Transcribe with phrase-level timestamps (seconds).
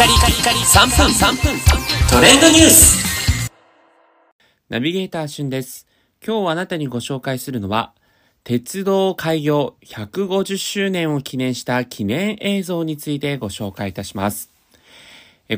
[0.00, 1.60] カリカリカリ3分3分
[2.08, 3.50] トレンドニュース
[4.70, 5.86] ナビゲーターしゅんです。
[6.26, 7.92] 今日あなたにご紹介するのは、
[8.42, 14.49] 鉄道開業150周年を記念した記念映像についてご紹介いたします。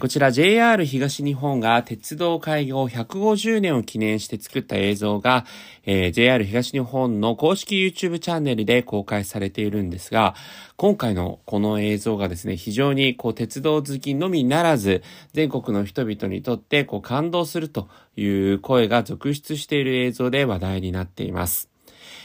[0.01, 5.45] こちら JR 東日本が鉄道開業150年を記念して作った映像が、
[5.85, 10.35] えー JR 東日本の公式 YouTube チャンネルで公開されているんですが、
[10.77, 15.03] 今回のこの映像がですね、非常にこう鉄道好きのみならず、
[15.35, 21.69] 全国の人々にとってこう感動するという声が続出している映像で話題になっています。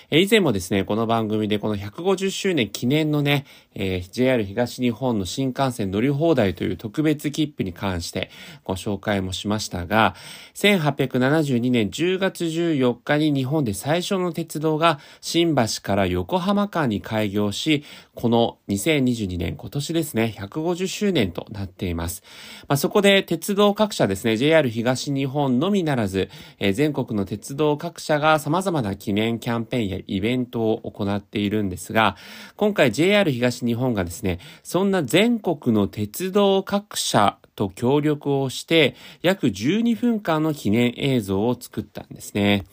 [0.09, 8.29] え以前もですね、この番組でこの150周年記念のね、えー JR 東日本の新幹線乗り放題という特別切符に関して
[8.63, 10.15] ご紹介もしましたが、
[10.55, 17.83] 1872年10月14日に日本で最初の鉄道が新橋から横浜間に開業し、
[18.15, 22.23] この2022年今年ですね、150周年となっています。
[22.69, 32.15] まあ、そこで鉄道各社ですね、JR 東日本のみならず、えー全国の鉄道各社が様々な記念キャンペーンやイベントを行っているんですが、
[32.55, 42.65] 今回 JR 東日本がですね、そんな全国の鉄道各社と協力をして、約12分間の記念映像を作ったんですね。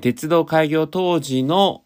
[0.00, 1.82] 鉄道開業当時の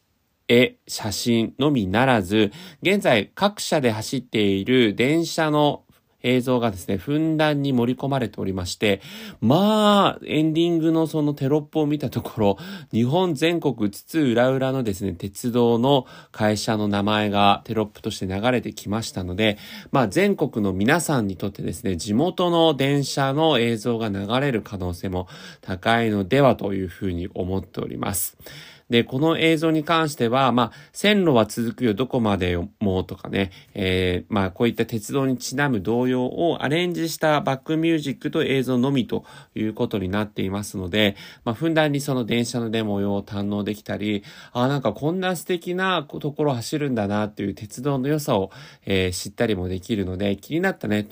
[0.48, 5.82] 絵、写真のみならず、現在各社で走っている電車の
[6.22, 9.00] 映像がですね、ふんだんに盛り込まれておりまして、
[9.40, 12.58] まあ、エンディングのそのテロップを見たところ、
[12.92, 19.58] 日本全国津々浦々のですね、鉄道の会社の名前がテロップとして流れてきましたので、
[19.92, 25.28] まあ全国の皆さんにとってですね、地元の電車の映像が流れる可能性も
[25.60, 28.36] 高いのではというふうに思っております。
[28.88, 39.24] で、この映像に関しては、まあ、線路は続くよ、どこまでもとかね、えー、まあ、こういった鉄道にちなむ童謡をアレンジしたバックミュージックと映像のみと
[39.54, 44.22] いうことになっていますので、まあ、ふんだんにその電車のデモを堪能できたり、
[44.52, 48.50] ああ、なんかこんな素敵なところ走るんだなっていう鉄道の良さを、
[48.84, 51.08] えー知ったりもできるので、気になったね、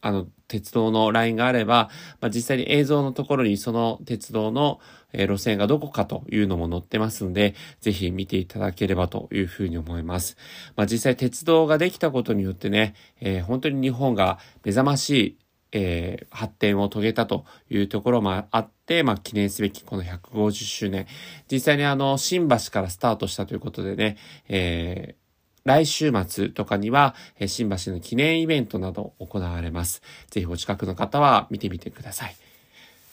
[0.00, 1.88] あの、鉄道のラインがあれば、
[2.20, 4.80] まあ、実際に映像のところにその鉄道の、
[5.14, 10.38] 路線がどこかというのも載ってますので、ぜひ見ていただければというふうに思います。
[10.74, 15.38] まあ、実際鉄道ができたことによってね、えー本当に日本が目覚ましい
[15.72, 21.06] えー発展を遂げたというところもあって、まあ、記念すべきこの150周年。
[21.50, 24.16] 実際にあの、新橋からスタートしたということでね、
[24.48, 25.21] えー
[25.64, 30.02] 来週末とかには、え新橋の記念イベントなど行われます。
[30.30, 32.36] ぜひお近くの方は見てみてください。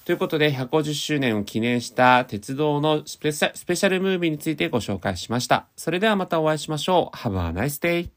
[0.06, 5.68] ということで、150周年を記念した鉄道のスペシャルムービーについてご紹介しました。
[5.76, 7.18] それではまたお会いしましょう。
[7.18, 8.10] Have a nice day!